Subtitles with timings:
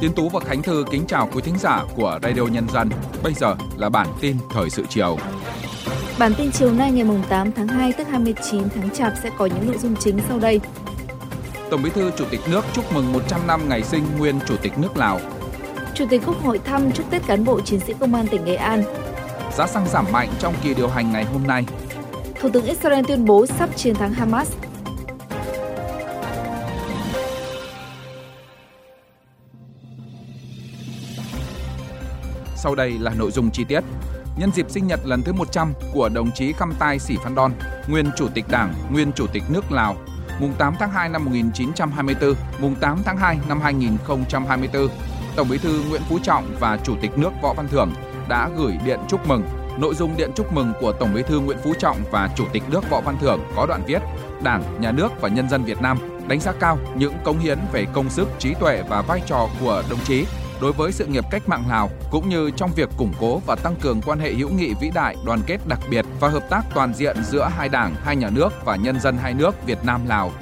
[0.00, 2.88] Tiến Tú và Khánh Thư kính chào quý thính giả của Radio Nhân dân.
[3.22, 5.18] Bây giờ là bản tin thời sự chiều.
[6.18, 9.66] Bản tin chiều nay ngày 8 tháng 2 tức 29 tháng Chạp sẽ có những
[9.66, 10.60] nội dung chính sau đây.
[11.70, 14.78] Tổng Bí thư Chủ tịch nước chúc mừng 100 năm ngày sinh nguyên Chủ tịch
[14.78, 15.20] nước Lào.
[15.94, 18.54] Chủ tịch Quốc hội thăm chúc Tết cán bộ chiến sĩ công an tỉnh Nghệ
[18.54, 18.82] An.
[19.56, 21.64] Giá xăng giảm mạnh trong kỳ điều hành ngày hôm nay.
[22.40, 24.52] Thủ tướng Israel tuyên bố sắp chiến thắng Hamas.
[32.62, 33.80] Sau đây là nội dung chi tiết.
[34.36, 37.52] Nhân dịp sinh nhật lần thứ 100 của đồng chí Khăm Tai Sỉ Phan Đon,
[37.88, 39.96] nguyên Chủ tịch Đảng, nguyên Chủ tịch nước Lào,
[40.40, 44.88] mùng 8 tháng 2 năm 1924, mùng 8 tháng 2 năm 2024,
[45.36, 47.92] Tổng Bí thư Nguyễn Phú Trọng và Chủ tịch nước Võ Văn Thưởng
[48.28, 49.42] đã gửi điện chúc mừng.
[49.78, 52.62] Nội dung điện chúc mừng của Tổng Bí thư Nguyễn Phú Trọng và Chủ tịch
[52.70, 54.02] nước Võ Văn Thưởng có đoạn viết:
[54.42, 57.86] Đảng, Nhà nước và nhân dân Việt Nam đánh giá cao những cống hiến về
[57.92, 60.24] công sức, trí tuệ và vai trò của đồng chí
[60.60, 63.74] đối với sự nghiệp cách mạng Lào cũng như trong việc củng cố và tăng
[63.80, 66.94] cường quan hệ hữu nghị vĩ đại, đoàn kết đặc biệt và hợp tác toàn
[66.94, 70.32] diện giữa hai đảng, hai nhà nước và nhân dân hai nước Việt Nam Lào.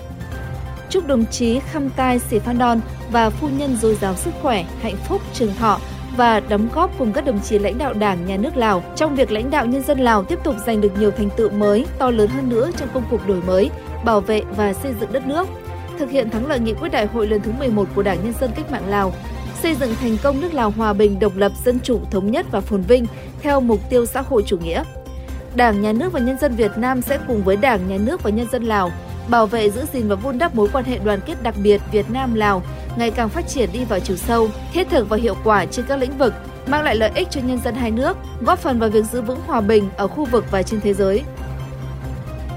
[0.91, 4.65] Chúc đồng chí Khăm Tai Sĩ Phan Đon và phu nhân dồi dào sức khỏe,
[4.83, 5.79] hạnh phúc, trường thọ
[6.17, 9.33] và đóng góp cùng các đồng chí lãnh đạo Đảng, Nhà nước Lào trong việc
[9.33, 12.31] lãnh đạo nhân dân Lào tiếp tục giành được nhiều thành tựu mới, to lớn
[12.31, 13.71] hơn nữa trong công cuộc đổi mới,
[14.05, 15.49] bảo vệ và xây dựng đất nước,
[15.99, 18.51] thực hiện thắng lợi nghị quyết đại hội lần thứ 11 của Đảng Nhân dân
[18.57, 19.13] Cách mạng Lào,
[19.63, 22.61] xây dựng thành công nước Lào hòa bình, độc lập, dân chủ, thống nhất và
[22.61, 23.07] phồn vinh
[23.43, 24.85] theo mục tiêu xã hội chủ nghĩa.
[25.55, 28.31] Đảng, Nhà nước và nhân dân Việt Nam sẽ cùng với Đảng, Nhà nước và
[28.31, 28.91] nhân dân Lào
[29.29, 32.11] bảo vệ, giữ gìn và vun đắp mối quan hệ đoàn kết đặc biệt Việt
[32.11, 32.63] Nam Lào
[32.97, 35.97] ngày càng phát triển đi vào chiều sâu, thiết thực và hiệu quả trên các
[35.97, 36.35] lĩnh vực,
[36.67, 39.41] mang lại lợi ích cho nhân dân hai nước, góp phần vào việc giữ vững
[39.47, 41.23] hòa bình ở khu vực và trên thế giới.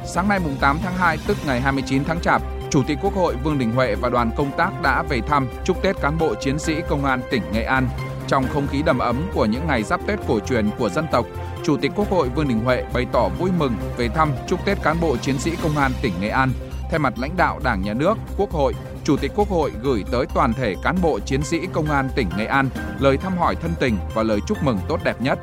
[0.06, 3.36] Sáng nay mùng 8 tháng 2 tức ngày 29 tháng Chạp, Chủ tịch Quốc hội
[3.44, 6.60] Vương Đình Huệ và đoàn công tác đã về thăm chúc Tết cán bộ chiến
[6.60, 7.90] sĩ công an tỉnh Nghệ An.
[8.28, 11.26] Trong không khí đầm ấm của những ngày giáp Tết cổ truyền của dân tộc,
[11.64, 14.78] Chủ tịch Quốc hội Vương Đình Huệ bày tỏ vui mừng về thăm chúc Tết
[14.84, 16.52] cán bộ chiến sĩ công an tỉnh Nghệ An.
[16.90, 20.26] Thay mặt lãnh đạo Đảng, Nhà nước, Quốc hội, Chủ tịch Quốc hội gửi tới
[20.34, 22.70] toàn thể cán bộ chiến sĩ công an tỉnh Nghệ An
[23.00, 25.40] lời thăm hỏi thân tình và lời chúc mừng tốt đẹp nhất.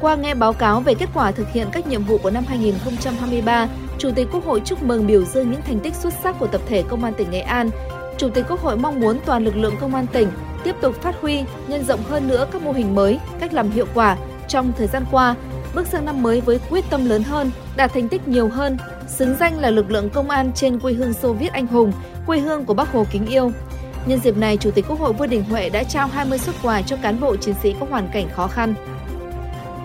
[0.00, 3.68] Qua nghe báo cáo về kết quả thực hiện các nhiệm vụ của năm 2023,
[3.98, 6.60] Chủ tịch Quốc hội chúc mừng biểu dương những thành tích xuất sắc của tập
[6.66, 7.70] thể Công an tỉnh Nghệ An.
[8.18, 10.28] Chủ tịch Quốc hội mong muốn toàn lực lượng Công an tỉnh
[10.64, 13.86] tiếp tục phát huy, nhân rộng hơn nữa các mô hình mới, cách làm hiệu
[13.94, 14.16] quả
[14.48, 15.34] trong thời gian qua,
[15.74, 18.76] bước sang năm mới với quyết tâm lớn hơn, đạt thành tích nhiều hơn,
[19.08, 21.92] xứng danh là lực lượng công an trên quê hương Xô Viết anh hùng,
[22.26, 23.50] quê hương của Bác Hồ kính yêu.
[24.06, 26.82] Nhân dịp này, Chủ tịch Quốc hội Vương Đình Huệ đã trao 20 xuất quà
[26.82, 28.74] cho cán bộ chiến sĩ có hoàn cảnh khó khăn.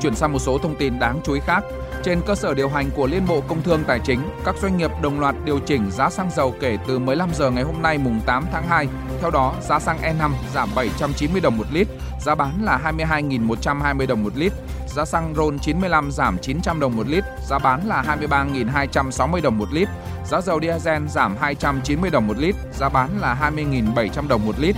[0.02, 1.64] Chuyển sang một số thông tin đáng chú ý khác.
[2.04, 4.92] Trên cơ sở điều hành của Liên Bộ Công Thương Tài chính, các doanh nghiệp
[5.02, 8.22] đồng loạt điều chỉnh giá xăng dầu kể từ 15 giờ ngày hôm nay mùng
[8.26, 8.88] 8 tháng 2.
[9.22, 11.88] Theo đó, giá xăng E5 giảm 790 đồng một lít,
[12.22, 14.54] giá bán là 22.120 đồng một lít.
[14.88, 19.74] Giá xăng RON 95 giảm 900 đồng một lít, giá bán là 23.260 đồng một
[19.74, 19.90] lít.
[20.26, 24.76] Giá dầu diesel giảm 290 đồng một lít, giá bán là 20.700 đồng một lít.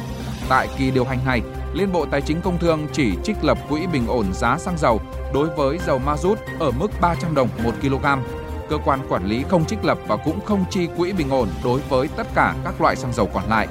[0.50, 1.42] Tại kỳ điều hành này,
[1.74, 5.02] Liên Bộ Tài chính Công Thương chỉ trích lập quỹ bình ổn giá xăng dầu
[5.34, 8.06] đối với dầu ma rút ở mức 300 đồng 1 kg.
[8.70, 11.80] Cơ quan quản lý không trích lập và cũng không chi quỹ bình ổn đối
[11.90, 13.68] với tất cả các loại xăng dầu còn lại.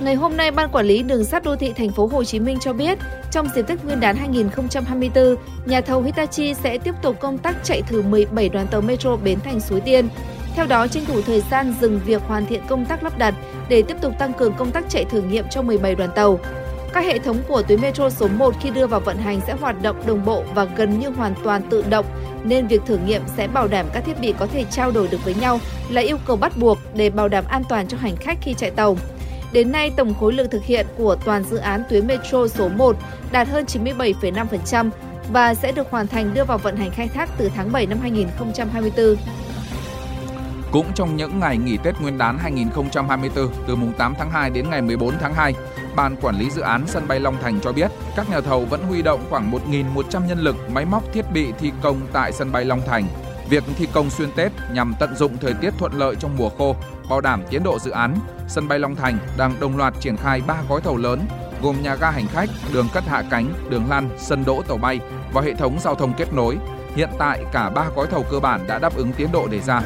[0.00, 2.58] Ngày hôm nay, Ban Quản lý Đường sắt Đô thị Thành phố Hồ Chí Minh
[2.60, 2.98] cho biết,
[3.32, 7.82] trong dịp Tết Nguyên đán 2024, nhà thầu Hitachi sẽ tiếp tục công tác chạy
[7.82, 10.08] thử 17 đoàn tàu metro Bến Thành Suối Tiên.
[10.54, 13.34] Theo đó, tranh thủ thời gian dừng việc hoàn thiện công tác lắp đặt
[13.68, 16.38] để tiếp tục tăng cường công tác chạy thử nghiệm cho 17 đoàn tàu.
[16.92, 19.82] Các hệ thống của tuyến metro số 1 khi đưa vào vận hành sẽ hoạt
[19.82, 22.06] động đồng bộ và gần như hoàn toàn tự động,
[22.44, 25.24] nên việc thử nghiệm sẽ bảo đảm các thiết bị có thể trao đổi được
[25.24, 25.60] với nhau
[25.90, 28.70] là yêu cầu bắt buộc để bảo đảm an toàn cho hành khách khi chạy
[28.70, 28.96] tàu.
[29.52, 32.96] Đến nay, tổng khối lượng thực hiện của toàn dự án tuyến metro số 1
[33.32, 34.90] đạt hơn 97,5%
[35.32, 37.98] và sẽ được hoàn thành đưa vào vận hành khai thác từ tháng 7 năm
[38.02, 39.16] 2024.
[40.76, 44.70] Cũng trong những ngày nghỉ Tết Nguyên đán 2024 từ mùng 8 tháng 2 đến
[44.70, 45.54] ngày 14 tháng 2,
[45.94, 48.82] Ban Quản lý Dự án Sân bay Long Thành cho biết các nhà thầu vẫn
[48.82, 52.64] huy động khoảng 1.100 nhân lực, máy móc thiết bị thi công tại sân bay
[52.64, 53.06] Long Thành.
[53.48, 56.76] Việc thi công xuyên Tết nhằm tận dụng thời tiết thuận lợi trong mùa khô,
[57.08, 58.14] bảo đảm tiến độ dự án.
[58.48, 61.20] Sân bay Long Thành đang đồng loạt triển khai 3 gói thầu lớn
[61.62, 65.00] gồm nhà ga hành khách, đường cất hạ cánh, đường lăn, sân đỗ tàu bay
[65.32, 66.56] và hệ thống giao thông kết nối.
[66.96, 69.82] Hiện tại cả 3 gói thầu cơ bản đã đáp ứng tiến độ đề ra.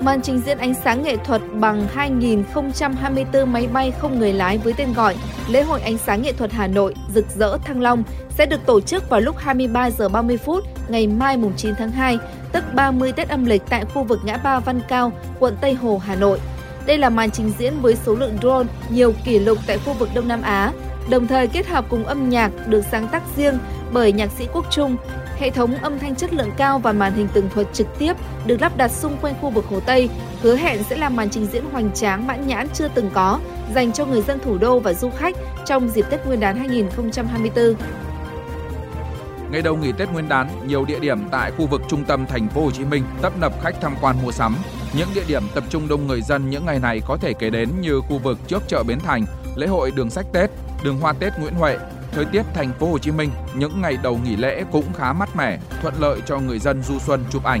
[0.00, 4.72] Màn trình diễn ánh sáng nghệ thuật bằng 2024 máy bay không người lái với
[4.72, 5.16] tên gọi
[5.48, 8.80] Lễ hội ánh sáng nghệ thuật Hà Nội rực rỡ Thăng Long sẽ được tổ
[8.80, 12.18] chức vào lúc 23 giờ 30 phút ngày mai mùng 9 tháng 2,
[12.52, 15.98] tức 30 Tết âm lịch tại khu vực ngã ba Văn Cao, quận Tây Hồ,
[15.98, 16.40] Hà Nội.
[16.86, 20.08] Đây là màn trình diễn với số lượng drone nhiều kỷ lục tại khu vực
[20.14, 20.72] Đông Nam Á,
[21.10, 23.58] đồng thời kết hợp cùng âm nhạc được sáng tác riêng
[23.92, 24.96] bởi nhạc sĩ Quốc Trung.
[25.38, 28.12] Hệ thống âm thanh chất lượng cao và màn hình tường thuật trực tiếp
[28.46, 30.08] được lắp đặt xung quanh khu vực Hồ Tây,
[30.42, 33.40] hứa hẹn sẽ là màn trình diễn hoành tráng mãn nhãn chưa từng có
[33.74, 35.36] dành cho người dân thủ đô và du khách
[35.66, 37.74] trong dịp Tết Nguyên đán 2024.
[39.50, 42.48] Ngày đầu nghỉ Tết Nguyên đán, nhiều địa điểm tại khu vực trung tâm thành
[42.48, 44.56] phố Hồ Chí Minh tấp nập khách tham quan mua sắm.
[44.98, 47.68] Những địa điểm tập trung đông người dân những ngày này có thể kể đến
[47.80, 49.24] như khu vực trước chợ Bến Thành,
[49.56, 50.50] lễ hội đường sách Tết,
[50.84, 51.76] đường hoa Tết Nguyễn Huệ.
[52.12, 55.36] Thời tiết thành phố Hồ Chí Minh những ngày đầu nghỉ lễ cũng khá mát
[55.36, 57.60] mẻ, thuận lợi cho người dân du xuân chụp ảnh.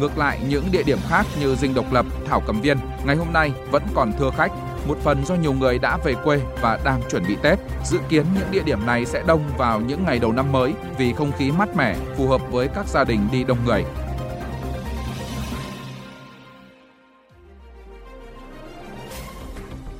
[0.00, 3.32] Ngược lại, những địa điểm khác như Dinh Độc Lập, Thảo Cầm Viên ngày hôm
[3.32, 4.52] nay vẫn còn thưa khách
[4.88, 7.58] một phần do nhiều người đã về quê và đang chuẩn bị Tết.
[7.84, 11.12] Dự kiến những địa điểm này sẽ đông vào những ngày đầu năm mới vì
[11.12, 13.84] không khí mát mẻ, phù hợp với các gia đình đi đông người.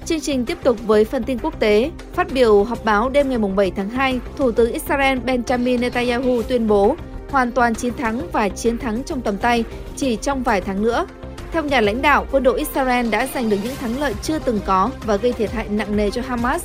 [0.08, 1.90] Chương trình tiếp tục với phần tin quốc tế.
[2.12, 6.66] Phát biểu họp báo đêm ngày 7 tháng 2, Thủ tướng Israel Benjamin Netanyahu tuyên
[6.66, 6.96] bố
[7.30, 9.64] hoàn toàn chiến thắng và chiến thắng trong tầm tay
[9.96, 11.06] chỉ trong vài tháng nữa.
[11.52, 14.60] Theo nhà lãnh đạo, quân đội Israel đã giành được những thắng lợi chưa từng
[14.66, 16.64] có và gây thiệt hại nặng nề cho Hamas.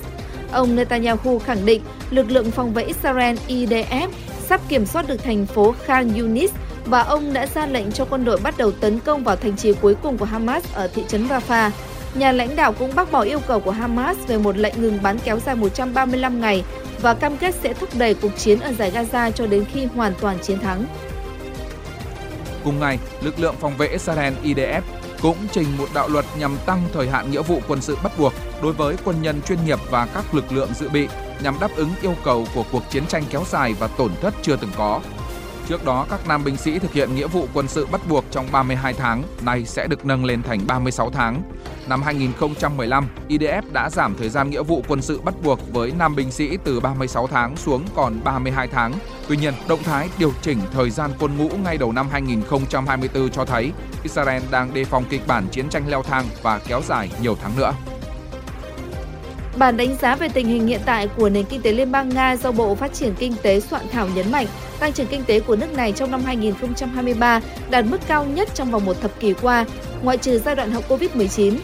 [0.51, 4.09] Ông Netanyahu khẳng định lực lượng phòng vệ Israel IDF
[4.45, 6.51] sắp kiểm soát được thành phố Khan Yunis
[6.85, 9.73] và ông đã ra lệnh cho quân đội bắt đầu tấn công vào thành trì
[9.73, 11.69] cuối cùng của Hamas ở thị trấn Rafah.
[12.15, 15.19] Nhà lãnh đạo cũng bác bỏ yêu cầu của Hamas về một lệnh ngừng bắn
[15.19, 16.63] kéo dài 135 ngày
[17.01, 20.13] và cam kết sẽ thúc đẩy cuộc chiến ở giải Gaza cho đến khi hoàn
[20.21, 20.85] toàn chiến thắng.
[22.63, 24.81] Cùng ngày, lực lượng phòng vệ Israel IDF
[25.21, 28.33] cũng trình một đạo luật nhằm tăng thời hạn nghĩa vụ quân sự bắt buộc
[28.61, 31.07] đối với quân nhân chuyên nghiệp và các lực lượng dự bị
[31.43, 34.55] nhằm đáp ứng yêu cầu của cuộc chiến tranh kéo dài và tổn thất chưa
[34.55, 35.01] từng có.
[35.67, 38.47] Trước đó, các nam binh sĩ thực hiện nghĩa vụ quân sự bắt buộc trong
[38.51, 41.41] 32 tháng, nay sẽ được nâng lên thành 36 tháng.
[41.89, 46.15] Năm 2015, IDF đã giảm thời gian nghĩa vụ quân sự bắt buộc với nam
[46.15, 48.93] binh sĩ từ 36 tháng xuống còn 32 tháng.
[49.27, 53.45] Tuy nhiên, động thái điều chỉnh thời gian quân ngũ ngay đầu năm 2024 cho
[53.45, 53.71] thấy
[54.03, 57.51] Israel đang đề phòng kịch bản chiến tranh leo thang và kéo dài nhiều tháng
[57.57, 57.73] nữa.
[59.57, 62.35] Bản đánh giá về tình hình hiện tại của nền kinh tế Liên bang Nga
[62.35, 64.47] do Bộ Phát triển Kinh tế soạn thảo nhấn mạnh,
[64.79, 68.71] tăng trưởng kinh tế của nước này trong năm 2023 đạt mức cao nhất trong
[68.71, 69.65] vòng một thập kỷ qua,
[70.03, 71.57] ngoại trừ giai đoạn hậu Covid-19.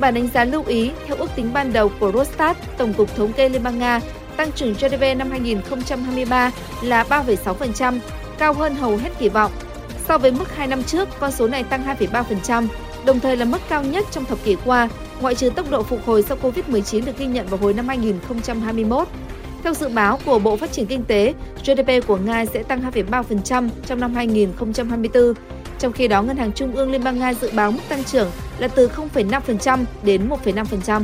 [0.00, 3.32] Bản đánh giá lưu ý, theo ước tính ban đầu của Rosstat, Tổng cục Thống
[3.32, 4.00] kê Liên bang Nga,
[4.36, 6.50] tăng trưởng GDP năm 2023
[6.82, 7.98] là 3,6%,
[8.38, 9.52] cao hơn hầu hết kỳ vọng.
[10.08, 12.66] So với mức 2 năm trước, con số này tăng 2,3%,
[13.04, 14.88] đồng thời là mức cao nhất trong thập kỷ qua,
[15.20, 19.08] ngoại trừ tốc độ phục hồi sau Covid-19 được ghi nhận vào hồi năm 2021.
[19.62, 23.68] Theo dự báo của Bộ Phát triển Kinh tế, GDP của Nga sẽ tăng 2,3%
[23.86, 25.34] trong năm 2024.
[25.82, 28.30] Trong khi đó, Ngân hàng Trung ương Liên bang Nga dự báo mức tăng trưởng
[28.58, 31.02] là từ 0,5% đến 1,5%.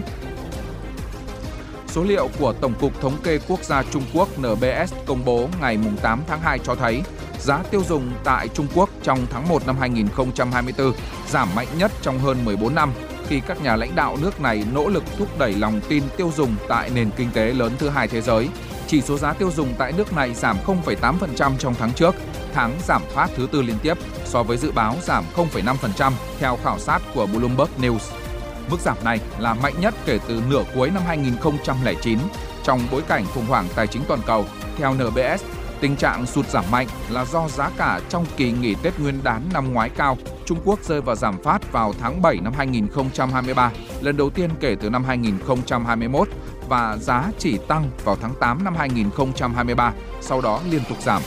[1.87, 5.79] Số liệu của Tổng cục Thống kê Quốc gia Trung Quốc NBS công bố ngày
[6.03, 7.03] 8 tháng 2 cho thấy
[7.39, 10.93] giá tiêu dùng tại Trung Quốc trong tháng 1 năm 2024
[11.29, 12.93] giảm mạnh nhất trong hơn 14 năm
[13.29, 16.57] khi các nhà lãnh đạo nước này nỗ lực thúc đẩy lòng tin tiêu dùng
[16.69, 18.49] tại nền kinh tế lớn thứ hai thế giới.
[18.87, 22.15] Chỉ số giá tiêu dùng tại nước này giảm 0,8% trong tháng trước,
[22.59, 26.79] tháng giảm phát thứ tư liên tiếp so với dự báo giảm 0,5% theo khảo
[26.79, 28.13] sát của Bloomberg News.
[28.71, 32.19] Mức giảm này là mạnh nhất kể từ nửa cuối năm 2009
[32.65, 34.45] trong bối cảnh khủng hoảng tài chính toàn cầu.
[34.77, 35.45] Theo NBS,
[35.81, 39.43] tình trạng sụt giảm mạnh là do giá cả trong kỳ nghỉ Tết Nguyên đán
[39.53, 40.19] năm ngoái cao.
[40.45, 44.77] Trung Quốc rơi vào giảm phát vào tháng 7 năm 2023, lần đầu tiên kể
[44.81, 46.29] từ năm 2021
[46.69, 51.23] và giá chỉ tăng vào tháng 8 năm 2023, sau đó liên tục giảm.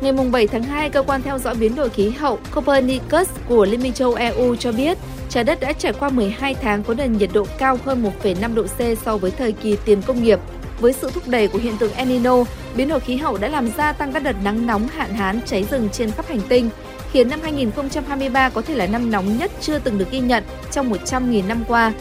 [0.00, 3.82] Ngày 7 tháng 2, cơ quan theo dõi biến đổi khí hậu Copernicus của Liên
[3.82, 4.98] minh châu EU cho biết
[5.28, 8.62] trái đất đã trải qua 12 tháng có nền nhiệt độ cao hơn 1,5 độ
[8.62, 10.38] C so với thời kỳ tiền công nghiệp.
[10.80, 12.44] Với sự thúc đẩy của hiện tượng El Nino,
[12.76, 15.64] biến đổi khí hậu đã làm gia tăng các đợt nắng nóng, hạn hán, cháy
[15.70, 16.70] rừng trên khắp hành tinh,
[17.12, 20.92] khiến năm 2023 có thể là năm nóng nhất chưa từng được ghi nhận trong
[20.92, 21.92] 100.000 năm qua.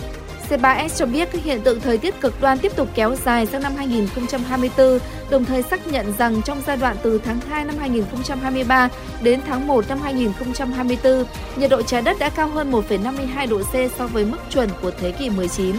[0.50, 3.62] C3S cho biết các hiện tượng thời tiết cực đoan tiếp tục kéo dài sang
[3.62, 5.00] năm 2024,
[5.30, 8.90] đồng thời xác nhận rằng trong giai đoạn từ tháng 2 năm 2023
[9.24, 11.25] đến tháng 1 năm 2024,
[11.56, 14.92] nhiệt độ trái đất đã cao hơn 1,52 độ C so với mức chuẩn của
[14.92, 15.75] thế kỷ 19.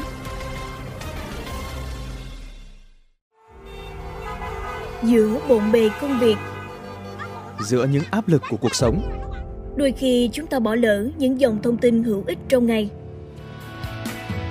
[5.02, 6.37] Giữa bộn bề công việc.
[7.61, 9.02] Giữa những áp lực của cuộc sống.
[9.76, 12.90] Đôi khi chúng ta bỏ lỡ những dòng thông tin hữu ích trong ngày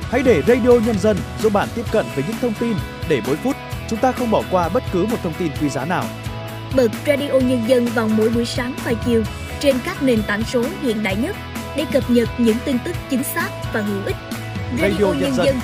[0.09, 2.73] Hãy để Radio Nhân dân giúp bạn tiếp cận với những thông tin
[3.09, 3.55] để mỗi phút
[3.89, 6.05] chúng ta không bỏ qua bất cứ một thông tin quý giá nào.
[6.75, 9.23] Bật Radio Nhân dân vào mỗi buổi sáng và chiều
[9.59, 11.35] trên các nền tảng số hiện đại nhất
[11.75, 14.15] để cập nhật những tin tức chính xác và hữu ích.
[14.81, 15.55] Radio Nhân dân,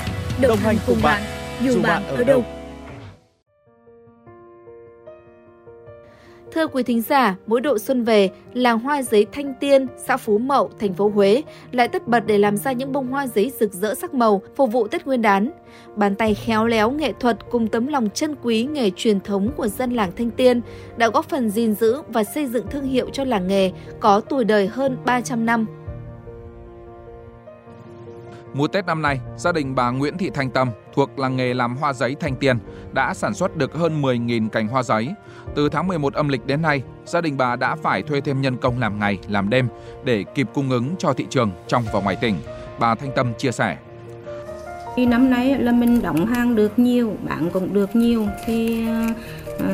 [0.42, 1.22] đồng hành cùng bạn,
[1.62, 2.46] dù bạn ở đâu.
[6.54, 10.38] Thưa quý thính giả, mỗi độ xuân về, làng hoa giấy Thanh Tiên, xã Phú
[10.38, 13.74] Mậu, thành phố Huế lại tất bật để làm ra những bông hoa giấy rực
[13.74, 15.52] rỡ sắc màu phục vụ Tết Nguyên đán.
[15.96, 19.68] Bàn tay khéo léo nghệ thuật cùng tấm lòng chân quý nghề truyền thống của
[19.68, 20.62] dân làng Thanh Tiên
[20.98, 24.44] đã góp phần gìn giữ và xây dựng thương hiệu cho làng nghề có tuổi
[24.44, 25.66] đời hơn 300 năm.
[28.54, 31.78] Mùa Tết năm nay, gia đình bà Nguyễn Thị Thanh Tâm thuộc làng nghề làm
[31.78, 32.58] hoa giấy Thanh Tiên
[32.94, 35.10] đã sản xuất được hơn 10.000 cành hoa giấy.
[35.56, 38.58] Từ tháng 11 âm lịch đến nay, gia đình bà đã phải thuê thêm nhân
[38.58, 39.68] công làm ngày, làm đêm
[40.04, 42.36] để kịp cung ứng cho thị trường trong và ngoài tỉnh.
[42.80, 43.78] Bà Thanh Tâm chia sẻ.
[44.96, 49.68] Thì năm nay là mình đóng hàng được nhiều, bạn cũng được nhiều thì uh,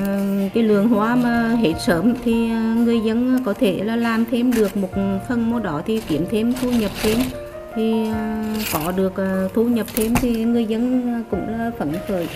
[0.54, 4.78] cái lượng hoa mà hết sớm thì người dân có thể là làm thêm được
[4.78, 4.90] một
[5.28, 7.20] phần mua đó thì kiếm thêm thu nhập thêm
[7.78, 8.44] thì ờ,
[8.74, 12.30] có được ờ, thu nhập thêm thì người dân cũng phấn khởi.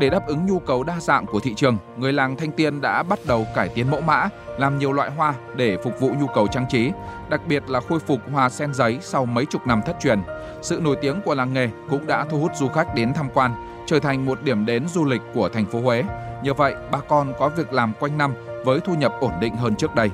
[0.00, 3.02] Để đáp ứng nhu cầu đa dạng của thị trường, người làng Thanh Tiên đã
[3.02, 6.46] bắt đầu cải tiến mẫu mã, làm nhiều loại hoa để phục vụ nhu cầu
[6.46, 6.90] trang trí,
[7.30, 10.18] đặc biệt là khôi phục hoa sen giấy sau mấy chục năm thất truyền.
[10.62, 13.54] Sự nổi tiếng của làng nghề cũng đã thu hút du khách đến tham quan,
[13.86, 16.04] trở thành một điểm đến du lịch của thành phố Huế.
[16.42, 18.34] Như vậy, bà con có việc làm quanh năm
[18.64, 20.10] với thu nhập ổn định hơn trước đây.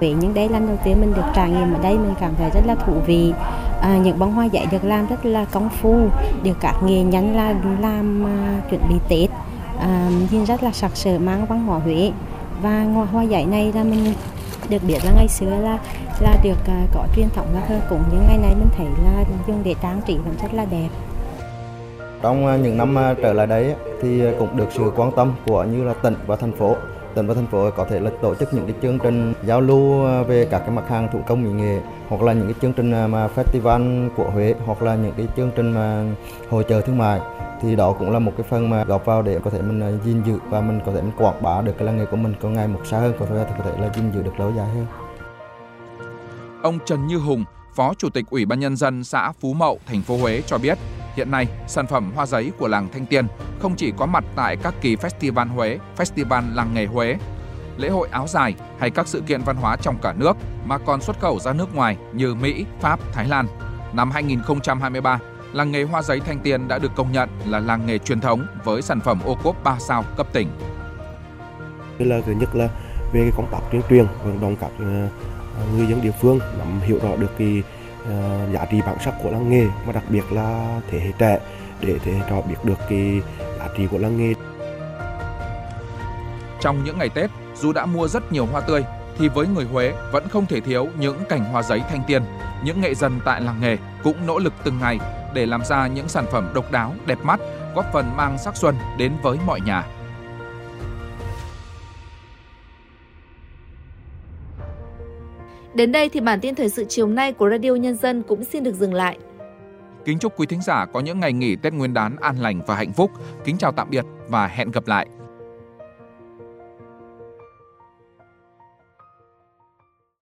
[0.00, 2.50] Vì những đây lần đầu tiên mình được trải nghiệm ở đây mình cảm thấy
[2.50, 3.32] rất là thú vị.
[3.80, 6.08] À, những bông hoa giấy được làm rất là công phu,
[6.42, 9.30] được các nghệ nhân là làm uh, chuẩn bị Tết,
[9.80, 12.12] à, nhìn rất là sặc sỡ mang văn hóa Huế.
[12.62, 14.14] Và hoa, hoa giấy này là mình
[14.68, 15.78] được biết là ngày xưa là
[16.20, 19.24] là được uh, có truyền thống là thơ cúng nhưng ngày nay mình thấy là
[19.46, 20.88] dùng để trang trí vẫn rất là đẹp.
[22.22, 25.84] Trong à, những năm trở lại đấy thì cũng được sự quan tâm của như
[25.84, 26.76] là tỉnh và thành phố
[27.16, 30.06] tỉnh và thành phố có thể là tổ chức những cái chương trình giao lưu
[30.06, 32.72] à, về các cái mặt hàng thủ công mỹ nghệ hoặc là những cái chương
[32.72, 36.04] trình à, mà festival của Huế hoặc là những cái chương trình mà
[36.50, 37.20] hội chợ thương mại
[37.62, 39.90] thì đó cũng là một cái phần mà góp vào để có thể mình à,
[40.04, 42.34] gìn giữ và mình có thể mình quảng bá được cái làng nghề của mình
[42.42, 44.68] có ngày một xa hơn có thể có thể là gìn giữ được lâu dài
[44.68, 44.86] hơn.
[46.62, 47.44] Ông Trần Như Hùng,
[47.74, 50.78] Phó Chủ tịch Ủy ban nhân dân xã Phú Mậu, thành phố Huế cho biết,
[51.14, 53.26] hiện nay sản phẩm hoa giấy của làng Thanh Tiên
[53.60, 57.16] không chỉ có mặt tại các kỳ festival Huế, festival làng nghề Huế,
[57.76, 61.00] lễ hội áo dài hay các sự kiện văn hóa trong cả nước mà còn
[61.00, 63.46] xuất khẩu ra nước ngoài như Mỹ, Pháp, Thái Lan.
[63.92, 65.18] Năm 2023,
[65.52, 68.46] làng nghề hoa giấy Thanh Tiên đã được công nhận là làng nghề truyền thống
[68.64, 70.48] với sản phẩm ô cốp 3 sao cấp tỉnh.
[71.98, 72.68] Đây là thứ nhất là
[73.12, 75.08] về cái công tác tuyên truyền vận động các ờ,
[75.76, 77.62] người dân địa phương nắm hiểu rõ được cái
[78.06, 81.38] ờ, giá trị bản sắc của làng nghề mà đặc biệt là thế hệ trẻ
[81.80, 83.22] để thế cho biết được cái
[83.66, 84.34] giá trị của làng nghề.
[86.60, 88.84] Trong những ngày Tết, dù đã mua rất nhiều hoa tươi,
[89.18, 92.22] thì với người Huế vẫn không thể thiếu những cành hoa giấy thanh tiên.
[92.64, 94.98] Những nghệ dân tại làng nghề cũng nỗ lực từng ngày
[95.34, 97.40] để làm ra những sản phẩm độc đáo, đẹp mắt,
[97.74, 99.86] góp phần mang sắc xuân đến với mọi nhà.
[105.74, 108.64] Đến đây thì bản tin thời sự chiều nay của Radio Nhân dân cũng xin
[108.64, 109.18] được dừng lại.
[110.06, 112.76] Kính chúc quý thính giả có những ngày nghỉ Tết Nguyên đán an lành và
[112.76, 113.10] hạnh phúc.
[113.44, 115.06] Kính chào tạm biệt và hẹn gặp lại.